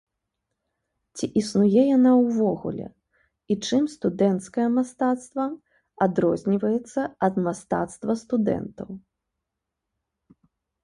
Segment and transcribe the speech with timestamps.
[1.19, 2.87] Ці існуе яна ўвогуле,
[3.55, 5.45] і чым студэнцкае мастацтва
[6.09, 8.89] адрозніваецца ад мастацтва студэнтаў?